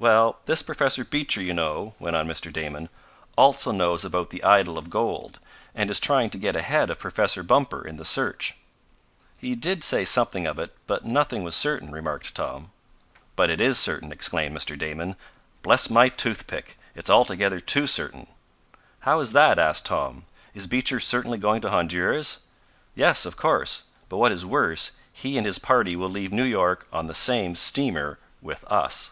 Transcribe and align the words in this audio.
"Well, 0.00 0.38
this 0.46 0.62
Professor 0.62 1.04
Beecher, 1.04 1.42
you 1.42 1.52
know," 1.52 1.96
went 1.98 2.14
on 2.14 2.28
Mr. 2.28 2.52
Damon, 2.52 2.88
"also 3.36 3.72
knows 3.72 4.04
about 4.04 4.30
the 4.30 4.44
idol 4.44 4.78
of 4.78 4.90
gold, 4.90 5.40
and 5.74 5.90
is 5.90 5.98
trying 5.98 6.30
to 6.30 6.38
get 6.38 6.54
ahead 6.54 6.88
of 6.88 7.00
Professor 7.00 7.42
Bumper 7.42 7.84
in 7.84 7.96
the 7.96 8.04
search." 8.04 8.56
"He 9.36 9.56
did 9.56 9.82
say 9.82 10.04
something 10.04 10.46
of 10.46 10.56
it, 10.60 10.72
but 10.86 11.04
nothing 11.04 11.42
was 11.42 11.56
certain," 11.56 11.90
remarked 11.90 12.36
Tom. 12.36 12.70
"But 13.34 13.50
it 13.50 13.60
is 13.60 13.76
certain!" 13.76 14.12
exclaimed 14.12 14.56
Mr. 14.56 14.78
Damon. 14.78 15.16
"Bless 15.62 15.90
my 15.90 16.08
toothpick, 16.08 16.78
it's 16.94 17.10
altogether 17.10 17.58
too 17.58 17.88
certain!" 17.88 18.28
"How 19.00 19.18
is 19.18 19.32
that?" 19.32 19.58
asked 19.58 19.84
Tom. 19.86 20.26
"Is 20.54 20.68
Beecher 20.68 21.00
certainly 21.00 21.38
going 21.38 21.60
to 21.62 21.70
Honduras?" 21.70 22.42
"Yes, 22.94 23.26
of 23.26 23.36
course. 23.36 23.82
But 24.08 24.18
what 24.18 24.30
is 24.30 24.46
worse, 24.46 24.92
he 25.12 25.36
and 25.36 25.44
his 25.44 25.58
party 25.58 25.96
will 25.96 26.08
leave 26.08 26.30
New 26.32 26.44
York 26.44 26.86
on 26.92 27.06
the 27.08 27.14
same 27.14 27.56
steamer 27.56 28.20
with 28.40 28.62
us!" 28.70 29.10